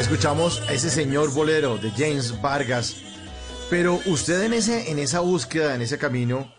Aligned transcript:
escuchamos 0.00 0.60
a 0.68 0.72
ese 0.72 0.90
señor 0.90 1.32
bolero 1.32 1.78
de 1.78 1.90
James 1.90 2.40
Vargas. 2.40 2.96
Pero 3.70 4.00
usted 4.06 4.42
en, 4.42 4.52
ese, 4.52 4.90
en 4.90 4.98
esa 4.98 5.20
búsqueda, 5.20 5.74
en 5.74 5.82
ese 5.82 5.98
camino, 5.98 6.52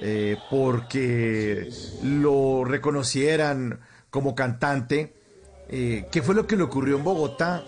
eh, 0.00 0.36
porque 0.50 1.70
lo 2.02 2.64
reconocieran 2.64 3.80
como 4.10 4.34
cantante, 4.34 5.14
eh, 5.68 6.06
¿qué 6.10 6.22
fue 6.22 6.34
lo 6.34 6.46
que 6.46 6.56
le 6.56 6.62
ocurrió 6.62 6.96
en 6.96 7.04
Bogotá 7.04 7.64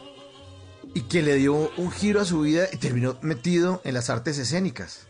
y 0.94 1.02
que 1.02 1.22
le 1.22 1.36
dio 1.36 1.70
un 1.76 1.90
giro 1.90 2.20
a 2.20 2.24
su 2.24 2.40
vida 2.40 2.66
y 2.72 2.78
terminó 2.78 3.18
metido 3.20 3.80
en 3.84 3.94
las 3.94 4.10
artes 4.10 4.38
escénicas? 4.38 5.06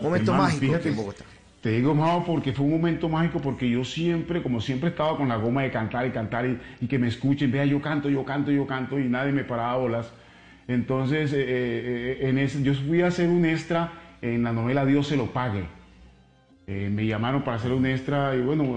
Un 0.00 0.06
momento 0.06 0.32
mágico 0.32 0.74
en 0.76 0.96
Bogotá. 0.96 1.24
Te 1.64 1.70
digo, 1.70 1.94
Mao, 1.94 2.22
porque 2.26 2.52
fue 2.52 2.66
un 2.66 2.72
momento 2.72 3.08
mágico, 3.08 3.40
porque 3.40 3.70
yo 3.70 3.84
siempre, 3.84 4.42
como 4.42 4.60
siempre 4.60 4.90
estaba 4.90 5.16
con 5.16 5.30
la 5.30 5.36
goma 5.36 5.62
de 5.62 5.70
cantar 5.70 6.06
y 6.06 6.10
cantar 6.10 6.44
y, 6.78 6.86
que 6.86 6.98
me 6.98 7.08
escuchen, 7.08 7.50
vea, 7.50 7.64
yo 7.64 7.80
canto, 7.80 8.10
yo 8.10 8.22
canto, 8.22 8.50
yo 8.50 8.66
canto 8.66 8.98
y 8.98 9.04
nadie 9.04 9.32
me 9.32 9.44
paraba 9.44 9.78
bolas. 9.78 10.12
Entonces, 10.68 11.32
eh, 11.32 11.38
eh, 11.38 12.28
en 12.28 12.36
ese, 12.36 12.62
yo 12.62 12.74
fui 12.74 13.00
a 13.00 13.06
hacer 13.06 13.30
un 13.30 13.46
extra 13.46 13.92
en 14.20 14.42
la 14.42 14.52
novela 14.52 14.84
Dios 14.84 15.06
se 15.06 15.16
lo 15.16 15.32
pague. 15.32 15.64
Eh, 16.66 16.90
me 16.92 17.06
llamaron 17.06 17.42
para 17.42 17.56
hacer 17.56 17.72
un 17.72 17.86
extra 17.86 18.36
y 18.36 18.42
bueno, 18.42 18.76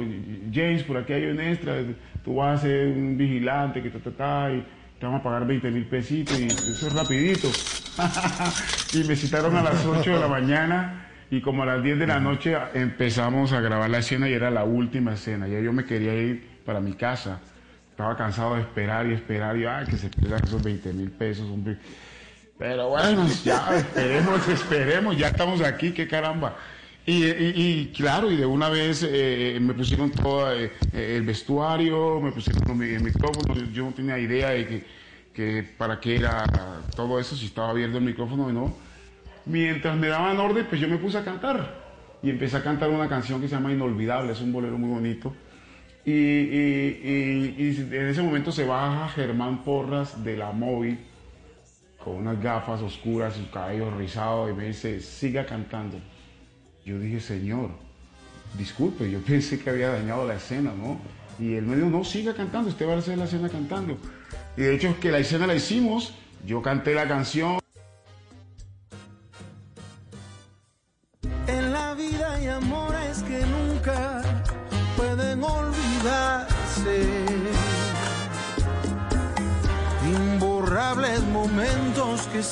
James, 0.53 0.83
por 0.83 0.95
aquí 0.95 1.11
hay 1.11 1.25
un 1.25 1.41
extra, 1.41 1.75
tú 2.23 2.35
vas 2.35 2.61
a 2.61 2.63
ser 2.63 2.87
un 2.87 3.17
vigilante 3.17 3.83
que 3.83 3.89
ta, 3.89 3.99
ta, 3.99 4.11
ta, 4.11 4.53
y 4.53 4.65
te 4.97 5.05
vamos 5.05 5.19
a 5.19 5.23
pagar 5.23 5.45
20 5.45 5.71
mil 5.71 5.85
pesitos 5.87 6.39
y 6.39 6.45
eso 6.45 6.87
es 6.87 6.93
rapidito. 6.93 7.49
y 8.93 9.05
me 9.05 9.15
citaron 9.17 9.57
a 9.57 9.61
las 9.61 9.85
8 9.85 10.09
de 10.09 10.19
la 10.21 10.29
mañana 10.29 11.03
y 11.29 11.41
como 11.41 11.63
a 11.63 11.65
las 11.65 11.83
10 11.83 11.99
de 11.99 12.07
la 12.07 12.19
noche 12.19 12.55
empezamos 12.73 13.51
a 13.51 13.59
grabar 13.59 13.89
la 13.89 13.97
escena 13.97 14.29
y 14.29 14.33
era 14.33 14.49
la 14.49 14.63
última 14.63 15.13
escena. 15.13 15.47
Ya 15.47 15.59
yo 15.59 15.73
me 15.73 15.83
quería 15.83 16.13
ir 16.13 16.61
para 16.65 16.79
mi 16.79 16.93
casa. 16.93 17.39
Estaba 17.91 18.15
cansado 18.15 18.55
de 18.55 18.61
esperar 18.61 19.07
y 19.07 19.13
esperar 19.13 19.57
y 19.57 19.65
ay, 19.65 19.85
que 19.87 19.97
se 19.97 20.09
pierdan 20.09 20.43
esos 20.43 20.63
20 20.63 20.93
mil 20.93 21.11
pesos. 21.11 21.49
Hombre. 21.49 21.77
Pero 22.57 22.89
bueno, 22.89 23.27
ya 23.43 23.75
esperemos, 23.75 24.47
esperemos, 24.47 25.17
ya 25.17 25.27
estamos 25.27 25.61
aquí, 25.61 25.91
qué 25.91 26.07
caramba. 26.07 26.55
Y, 27.09 27.87
claro, 27.95 28.29
y 28.29 28.35
de 28.35 28.45
una 28.45 28.67
vez 28.67 29.05
eh, 29.09 29.57
me 29.61 29.73
pusieron 29.73 30.11
todo 30.11 30.53
eh, 30.53 30.71
el 30.93 31.23
vestuario, 31.23 32.19
me 32.19 32.33
pusieron 32.33 32.83
el 32.83 33.01
micrófono, 33.01 33.55
yo 33.71 33.85
no 33.85 33.91
tenía 33.93 34.19
idea 34.19 34.49
de 34.49 34.67
que, 34.67 34.85
que 35.33 35.63
para 35.77 36.01
qué 36.01 36.17
era 36.17 36.43
todo 36.97 37.17
eso, 37.17 37.37
si 37.37 37.45
estaba 37.45 37.69
abierto 37.69 37.97
el 37.97 38.03
micrófono 38.03 38.47
o 38.47 38.51
no 38.51 38.86
mientras 39.47 39.97
me 39.97 40.07
daban 40.07 40.37
orden, 40.37 40.65
pues 40.67 40.81
yo 40.81 40.87
me 40.87 40.97
puse 40.97 41.17
a 41.17 41.23
cantar. 41.23 41.87
Y 42.21 42.29
empecé 42.29 42.57
a 42.57 42.63
cantar 42.63 42.89
una 42.89 43.07
canción 43.07 43.39
que 43.39 43.47
se 43.47 43.55
llama 43.55 43.71
Inolvidable, 43.71 44.33
es 44.33 44.41
un 44.41 44.51
bolero 44.51 44.77
muy 44.77 44.89
bonito. 44.89 45.33
Y, 46.05 46.13
en 46.13 48.07
ese 48.07 48.21
momento 48.21 48.51
se 48.51 48.65
baja 48.65 49.09
Germán 49.09 49.63
Porras 49.63 50.23
de 50.23 50.37
la 50.37 50.51
móvil 50.51 50.97
con 52.01 52.15
unas 52.15 52.41
gafas 52.41 52.81
oscuras, 52.81 53.35
su 53.35 53.51
cabello 53.51 53.91
rizado 53.91 54.49
y 54.49 54.53
me 54.53 54.67
dice, 54.67 55.01
siga 55.01 55.45
cantando. 55.45 55.99
Yo 56.85 56.97
dije, 56.97 57.19
Señor, 57.19 57.71
disculpe, 58.57 59.11
yo 59.11 59.19
pensé 59.27 59.59
que 59.59 59.69
había 59.69 59.89
dañado 59.89 60.25
la 60.25 60.35
escena, 60.35 60.71
¿no? 60.71 60.97
Y 61.39 61.55
él 61.55 61.65
me 61.65 61.75
dijo, 61.75 61.89
no, 61.89 62.05
siga 62.05 62.33
cantando, 62.33 62.69
usted 62.69 62.87
va 62.87 62.93
a 62.93 62.97
hacer 62.99 63.17
la 63.17 63.25
escena 63.25 63.49
cantando. 63.49 63.97
Y 64.55 64.61
de 64.61 64.75
hecho 64.75 64.87
es 64.87 64.95
que 64.97 65.11
la 65.11 65.19
escena 65.19 65.45
la 65.45 65.55
hicimos, 65.55 66.15
yo 66.45 66.61
canté 66.61 66.95
la 66.95 67.07
canción. 67.07 67.59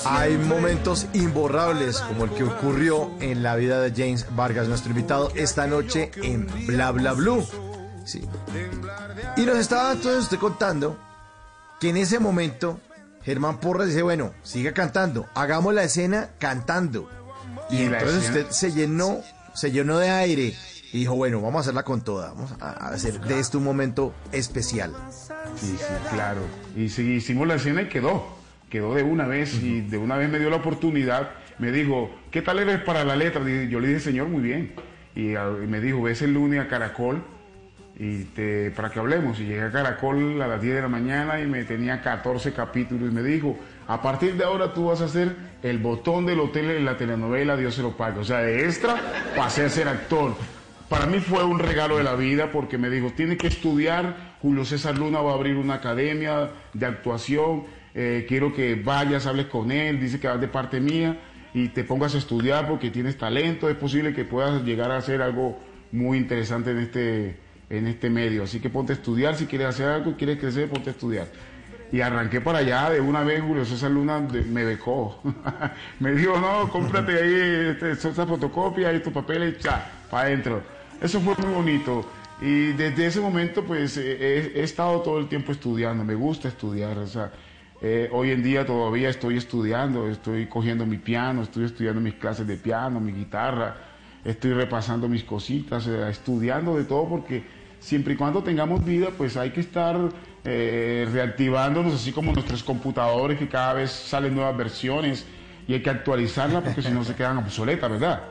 Hay 0.06 0.38
momentos 0.38 1.06
imborrables 1.14 2.00
como 2.00 2.24
el 2.26 2.32
que 2.32 2.44
ocurrió 2.44 3.12
en 3.20 3.44
la 3.44 3.56
vida 3.56 3.80
de 3.82 3.92
James 3.92 4.26
Vargas, 4.36 4.68
nuestro 4.68 4.90
invitado 4.90 5.32
esta 5.36 5.68
noche 5.68 6.10
en 6.24 6.48
Bla 6.66 6.92
Bla 6.92 7.14
Blue. 7.14 7.46
Sí. 8.04 8.28
Y 9.38 9.42
nos 9.42 9.58
estaba 9.58 9.92
entonces 9.92 10.24
usted 10.24 10.40
contando 10.40 10.98
que 11.80 11.90
en 11.90 11.98
ese 11.98 12.18
momento 12.18 12.80
Germán 13.24 13.60
Porras 13.60 13.90
dice, 13.90 14.02
bueno, 14.02 14.34
siga 14.42 14.74
cantando, 14.74 15.28
hagamos 15.36 15.76
la 15.76 15.84
escena 15.84 16.32
cantando. 16.40 17.08
Y, 17.70 17.84
entonces 17.84 18.30
usted 18.30 18.48
se 18.50 18.72
llenó, 18.72 19.22
se 19.54 19.72
llenó 19.72 20.00
de 20.00 20.10
aire 20.10 20.56
y 20.96 21.00
dijo, 21.00 21.16
bueno, 21.16 21.42
vamos 21.42 21.58
a 21.58 21.60
hacerla 21.62 21.84
con 21.84 22.02
toda, 22.04 22.34
vamos 22.34 22.54
a 22.60 22.88
hacer 22.88 23.20
de 23.20 23.40
esto 23.40 23.58
un 23.58 23.66
momento 23.66 24.14
especial. 24.32 24.94
Sí, 25.56 25.76
sí, 25.78 25.94
claro. 26.12 26.42
Y 26.76 26.90
sí, 26.90 27.02
hicimos 27.14 27.48
la 27.48 27.56
escena 27.56 27.82
y 27.82 27.90
quedó 27.90 28.36
quedó 28.70 28.94
de 28.94 29.04
una 29.04 29.26
vez 29.26 29.62
y 29.64 29.82
de 29.82 29.98
una 29.98 30.18
vez 30.18 30.30
me 30.30 30.40
dio 30.40 30.50
la 30.50 30.58
oportunidad. 30.58 31.30
Me 31.60 31.72
dijo, 31.72 32.10
¿qué 32.32 32.42
tal 32.42 32.60
eres 32.60 32.82
para 32.82 33.06
la 33.06 33.16
letra? 33.16 33.42
Yo 33.70 33.80
le 33.80 33.88
dije, 33.88 34.00
señor, 34.02 34.28
muy 34.28 34.42
bien. 34.42 34.74
Y, 35.16 35.34
me 35.68 35.80
dijo, 35.80 36.02
ves 36.02 36.22
el 36.22 36.34
lunes 36.34 36.60
a 36.60 36.68
Caracol 36.68 37.24
y 37.98 38.24
te, 38.26 38.72
para 38.72 38.90
que 38.90 39.00
hablemos. 39.00 39.40
Y 39.40 39.46
llegué 39.46 39.62
a 39.62 39.72
Caracol 39.72 40.42
a 40.42 40.48
las 40.48 40.62
10 40.62 40.76
de 40.76 40.82
la 40.82 40.88
mañana 40.90 41.40
y 41.40 41.48
me 41.48 41.64
tenía 41.64 42.02
14 42.02 42.52
capítulos. 42.52 43.10
Y 43.10 43.14
me 43.14 43.24
dijo, 43.24 43.58
a 43.88 44.02
partir 44.02 44.36
de 44.36 44.44
ahora 44.44 44.74
tú 44.74 44.88
vas 44.88 45.00
a 45.00 45.08
ser 45.08 45.34
el 45.64 45.78
botón 45.78 46.26
del 46.26 46.42
hotel 46.42 46.72
en 46.72 46.86
la 46.86 46.98
telenovela 46.98 47.56
Dios 47.56 47.76
se 47.76 47.82
lo 47.82 47.96
pague. 47.96 48.20
O 48.20 48.26
sea, 48.26 48.40
de 48.40 48.66
extra 48.66 48.98
pasé 49.38 49.64
a 49.64 49.70
ser 49.70 49.88
actor. 49.88 50.36
Para 50.90 51.08
mí 51.08 51.20
fue 51.20 51.44
un 51.44 51.60
regalo 51.60 51.98
de 51.98 52.04
la 52.04 52.16
vida 52.16 52.52
porque 52.52 52.78
me 52.78 52.90
dijo, 52.90 53.12
tiene 53.12 53.38
que 53.38 53.48
estudiar, 53.48 54.36
Julio 54.42 54.66
César 54.66 54.98
Luna 54.98 55.22
va 55.22 55.32
a 55.32 55.36
abrir 55.36 55.56
una 55.56 55.76
academia 55.76 56.52
de 56.74 56.86
actuación 56.86 57.64
eh, 57.98 58.26
quiero 58.28 58.54
que 58.54 58.76
vayas, 58.76 59.26
hables 59.26 59.46
con 59.46 59.72
él, 59.72 60.02
dice 60.02 60.20
que 60.20 60.28
vas 60.28 60.42
de 60.42 60.50
parte 60.50 60.82
mía 60.82 61.18
y 61.54 61.70
te 61.70 61.86
pongas 61.86 62.14
a 62.14 62.18
estudiar 62.18 62.68
porque 62.68 62.92
tienes 62.92 63.18
talento, 63.18 63.70
es 63.70 63.78
posible 63.78 64.14
que 64.14 64.26
puedas 64.26 64.64
llegar 64.64 64.92
a 64.92 64.98
hacer 64.98 65.22
algo 65.22 65.58
muy 65.94 66.18
interesante 66.18 66.72
en 66.72 66.80
este, 66.80 67.40
en 67.70 67.88
este 67.88 68.10
medio. 68.10 68.44
Así 68.44 68.60
que 68.60 68.70
ponte 68.70 68.92
a 68.92 68.98
estudiar, 68.98 69.38
si 69.38 69.46
quieres 69.46 69.68
hacer 69.68 69.88
algo 69.88 70.18
quieres 70.18 70.40
crecer, 70.40 70.70
ponte 70.70 70.90
a 70.90 70.92
estudiar. 70.92 71.28
Y 71.90 72.02
arranqué 72.02 72.42
para 72.42 72.58
allá, 72.58 72.90
de 72.90 73.00
una 73.00 73.24
vez 73.24 73.42
Julio 73.42 73.64
César 73.64 73.92
Luna 73.92 74.20
me 74.20 74.66
becó. 74.66 75.22
me 76.02 76.12
dijo, 76.12 76.38
no, 76.38 76.70
cómprate 76.70 77.14
ahí 77.14 77.78
esa 77.94 78.26
fotocopia 78.26 79.02
tus 79.02 79.14
papeles, 79.14 79.58
ya, 79.60 79.90
para 80.12 80.28
adentro. 80.28 80.75
Eso 81.02 81.20
fue 81.20 81.36
muy 81.36 81.54
bonito. 81.54 82.06
Y 82.42 82.74
desde 82.74 83.08
ese 83.08 83.22
momento, 83.22 83.64
pues, 83.64 83.98
he, 83.98 84.60
he, 84.60 84.64
estado 84.64 85.02
todo 85.02 85.20
el 85.20 85.28
tiempo 85.28 85.52
estudiando, 85.52 86.04
me 86.04 86.16
gusta 86.16 86.50
estudiar, 86.50 86.98
o 86.98 87.08
sea, 87.08 87.32
eh, 87.82 88.10
hoy 88.12 88.32
en 88.32 88.42
día 88.42 88.66
todavía 88.66 89.10
estoy 89.10 89.38
estudiando, 89.38 90.10
estoy 90.10 90.48
cogiendo 90.48 90.86
mi 90.86 90.98
piano, 90.98 91.44
estoy 91.44 91.66
estudiando 91.66 92.02
mis 92.02 92.16
clases 92.16 92.48
de 92.48 92.58
piano, 92.58 93.00
mi 93.00 93.12
guitarra, 93.12 93.78
estoy 94.24 94.54
repasando 94.54 95.08
mis 95.08 95.24
cositas, 95.24 95.86
eh, 95.88 96.10
estudiando 96.10 96.78
de 96.78 96.86
todo 96.86 97.08
porque 97.08 97.44
siempre 97.80 98.14
y 98.14 98.18
cuando 98.18 98.42
tengamos 98.44 98.84
vida, 98.84 99.10
pues 99.18 99.38
hay 99.38 99.52
que 99.52 99.60
estar 99.60 99.98
eh, 100.44 101.08
reactivándonos, 101.12 101.94
así 101.94 102.12
como 102.12 102.34
nuestros 102.34 102.64
computadores 102.64 103.38
que 103.38 103.48
cada 103.48 103.74
vez 103.74 103.92
salen 103.92 104.34
nuevas 104.34 104.58
versiones 104.58 105.26
y 105.68 105.74
hay 105.74 105.84
que 105.84 105.90
actualizarlas 105.90 106.64
porque 106.64 106.82
si 106.82 106.92
no 106.92 107.04
se 107.04 107.14
quedan 107.14 107.38
obsoletas, 107.38 107.92
¿verdad? 107.92 108.24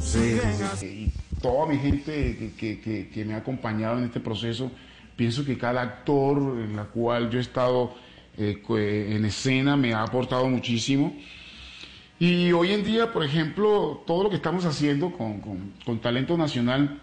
Sí. 0.00 0.38
Y 0.82 1.12
toda 1.40 1.66
mi 1.66 1.78
gente 1.78 2.52
que 2.58 3.24
me 3.26 3.34
ha 3.34 3.38
acompañado 3.38 3.98
en 3.98 4.04
este 4.04 4.20
proceso, 4.20 4.70
pienso 5.16 5.44
que 5.44 5.58
cada 5.58 5.82
actor 5.82 6.38
en 6.64 6.76
la 6.76 6.84
cual 6.84 7.30
yo 7.30 7.38
he 7.38 7.42
estado 7.42 7.94
eh, 8.38 9.12
en 9.14 9.24
escena 9.26 9.76
me 9.76 9.92
ha 9.92 10.02
aportado 10.02 10.48
muchísimo. 10.48 11.14
Y 12.18 12.52
hoy 12.52 12.72
en 12.72 12.84
día, 12.84 13.12
por 13.12 13.22
ejemplo, 13.22 14.02
todo 14.06 14.22
lo 14.22 14.30
que 14.30 14.36
estamos 14.36 14.64
haciendo 14.64 15.12
con, 15.12 15.40
con, 15.84 15.98
Talento 15.98 16.38
Nacional 16.38 17.00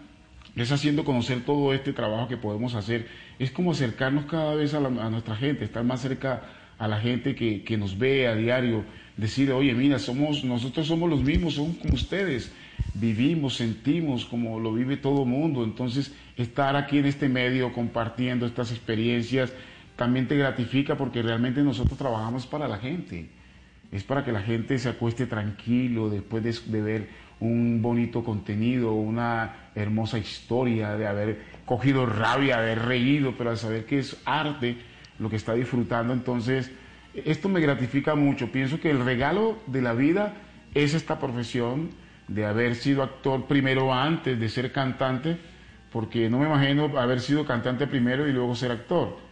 es 0.56 0.72
haciendo 0.72 1.04
conocer 1.04 1.44
todo 1.44 1.72
este 1.72 1.92
trabajo 1.92 2.26
que 2.26 2.36
podemos 2.36 2.74
hacer. 2.74 3.06
Es 3.38 3.52
como 3.52 3.70
acercarnos 3.70 4.24
cada 4.24 4.56
vez 4.56 4.74
a, 4.74 4.80
nuestra 4.80 5.36
gente, 5.36 5.64
estar 5.64 5.84
más 5.84 6.00
cerca 6.00 6.42
a 6.76 6.88
la 6.88 7.00
gente 7.00 7.36
que, 7.36 7.62
que, 7.62 7.76
nos 7.76 7.98
ve 7.98 8.26
a 8.26 8.34
diario, 8.34 8.84
decir, 9.16 9.52
oye, 9.52 9.74
mira, 9.74 10.00
somos, 10.00 10.42
nosotros 10.42 10.88
somos 10.88 11.08
los 11.08 11.22
mismos, 11.22 11.54
somos 11.54 11.76
como 11.76 11.94
ustedes, 11.94 12.50
vivimos, 12.94 13.56
sentimos 13.56 14.24
como 14.24 14.60
lo 14.60 14.72
vive 14.72 14.96
todo 14.96 15.24
mundo. 15.24 15.64
Entonces, 15.64 16.14
estar 16.36 16.76
aquí 16.76 16.98
en 16.98 17.06
este 17.06 17.28
medio 17.28 17.72
compartiendo 17.72 18.46
estas 18.46 18.70
experiencias, 18.70 19.52
también 19.96 20.28
te 20.28 20.36
gratifica 20.36 20.96
porque 20.96 21.22
realmente 21.22 21.62
nosotros 21.62 21.98
trabajamos 21.98 22.46
para 22.46 22.68
la 22.68 22.78
gente. 22.78 23.28
Es 23.90 24.04
para 24.04 24.24
que 24.24 24.32
la 24.32 24.42
gente 24.42 24.78
se 24.78 24.88
acueste 24.88 25.26
tranquilo 25.26 26.10
después 26.10 26.42
de, 26.70 26.82
ver 26.82 27.08
un 27.40 27.80
bonito 27.80 28.22
contenido, 28.22 28.92
una 28.92 29.70
hermosa 29.74 30.18
historia, 30.18 30.96
de 30.96 31.06
haber 31.06 31.42
cogido 31.64 32.06
rabia, 32.06 32.56
de 32.58 32.72
haber 32.72 32.86
reído, 32.86 33.34
pero 33.36 33.50
de 33.50 33.56
saber 33.56 33.86
que 33.86 33.98
es 33.98 34.16
arte 34.24 34.76
lo 35.18 35.30
que 35.30 35.36
está 35.36 35.54
disfrutando. 35.54 36.12
Entonces, 36.12 36.70
esto 37.14 37.48
me 37.48 37.60
gratifica 37.60 38.14
mucho. 38.14 38.52
Pienso 38.52 38.78
que 38.80 38.90
el 38.90 39.04
regalo 39.04 39.58
de 39.66 39.82
la 39.82 39.94
vida 39.94 40.34
es 40.74 40.94
esta 40.94 41.18
profesión 41.18 41.90
de 42.28 42.46
haber 42.46 42.76
sido 42.76 43.02
actor 43.02 43.46
primero 43.46 43.92
antes 43.92 44.38
de 44.38 44.48
ser 44.48 44.70
cantante, 44.70 45.36
porque 45.90 46.30
no 46.30 46.38
me 46.38 46.46
imagino 46.46 46.98
haber 46.98 47.20
sido 47.20 47.44
cantante 47.44 47.86
primero 47.86 48.28
y 48.28 48.32
luego 48.32 48.54
ser 48.54 48.70
actor 48.70 49.28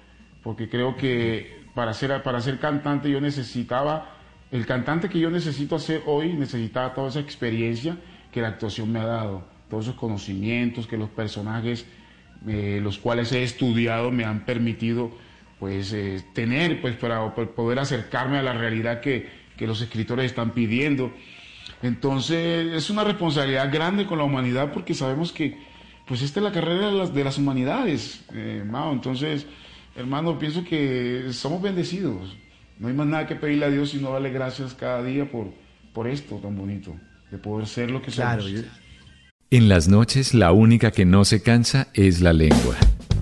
porque 0.47 0.69
creo 0.69 0.97
que 0.97 1.65
para 1.75 1.93
ser, 1.93 2.23
para 2.23 2.41
ser 2.41 2.61
cantante 2.61 3.11
yo 3.11 3.21
necesitaba, 3.21 4.15
el 4.53 4.65
cantante 4.65 5.09
que 5.09 5.19
yo 5.19 5.29
necesito 5.29 5.75
hacer 5.75 6.05
hoy, 6.07 6.35
necesitaba 6.35 6.95
toda 6.95 7.09
esa 7.09 7.19
experiencia 7.19 7.97
que 8.31 8.41
la 8.41 8.49
actuación 8.51 8.93
me 8.93 9.01
ha 9.01 9.07
dado, 9.07 9.45
todos 9.69 9.87
esos 9.87 9.97
conocimientos 9.97 10.87
que 10.87 10.97
los 10.97 11.09
personajes, 11.11 11.85
eh, 12.47 12.79
los 12.81 12.97
cuales 12.97 13.33
he 13.33 13.43
estudiado, 13.43 14.13
me 14.13 14.25
han 14.25 14.45
permitido 14.45 15.11
pues 15.59 15.93
eh, 15.93 16.23
tener 16.33 16.81
pues 16.81 16.95
para, 16.95 17.35
poder 17.35 17.81
acercarme 17.81 18.39
a 18.39 18.43
la 18.45 18.53
realidad 18.53 19.01
que, 19.01 19.29
que 19.57 19.67
los 19.67 19.81
escritores 19.81 20.27
están 20.27 20.53
pidiendo. 20.53 21.13
Entonces 21.83 22.73
es 22.73 22.91
una 22.91 23.05
responsabilidad 23.05 23.73
grande 23.73 24.07
con 24.07 24.19
la 24.19 24.25
humanidad 24.25 24.73
porque 24.73 24.95
sabemos 24.95 25.33
que 25.33 25.59
pues 26.07 26.23
esta 26.23 26.41
es 26.41 26.45
la 26.45 26.53
carrera 26.53 26.87
de 26.87 26.93
las, 26.93 27.13
de 27.13 27.25
las 27.25 27.37
humanidades, 27.39 28.25
eh, 28.33 28.65
Entonces 28.93 29.47
hermano, 29.95 30.39
pienso 30.39 30.65
que 30.65 31.29
somos 31.33 31.63
bendecidos. 31.63 32.37
No 32.79 32.89
hay 32.89 32.95
más 32.95 33.07
nada 33.07 33.27
que 33.27 33.37
pedirle 33.37 33.67
a 33.67 33.71
Dios 33.71 33.91
sino 33.91 34.13
darle 34.13 34.31
gracias 34.31 34.75
cada 34.75 35.03
día 35.03 35.31
por, 35.31 35.53
por 35.93 36.07
esto 36.07 36.37
tan 36.37 36.57
bonito, 36.57 36.95
de 37.31 37.39
poder 37.39 37.67
ser 37.67 37.91
lo 37.91 38.03
que 38.03 38.11
somos. 38.11 38.51
En 39.51 39.69
las 39.69 39.89
noches 39.89 40.35
la 40.35 40.53
única 40.53 40.91
que 40.91 41.05
no 41.05 41.25
se 41.25 41.43
cansa 41.43 41.89
es 41.95 42.21
la 42.21 42.33
lengua. 42.33 42.77